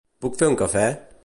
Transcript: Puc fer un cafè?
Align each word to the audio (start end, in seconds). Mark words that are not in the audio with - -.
Puc 0.25 0.39
fer 0.39 0.49
un 0.53 0.57
cafè? 0.63 0.87